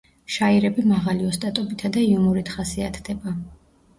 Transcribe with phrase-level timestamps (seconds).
[0.35, 3.35] შაირები მაღალი ოსტატობითა და იუმორით ხასიათდება.